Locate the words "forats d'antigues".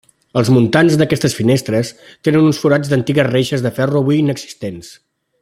2.65-3.31